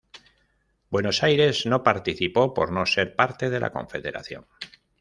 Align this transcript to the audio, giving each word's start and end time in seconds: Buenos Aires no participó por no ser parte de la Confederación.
Buenos 0.89 1.21
Aires 1.21 1.67
no 1.67 1.83
participó 1.83 2.55
por 2.55 2.71
no 2.71 2.87
ser 2.87 3.15
parte 3.15 3.51
de 3.51 3.59
la 3.59 3.71
Confederación. 3.71 4.47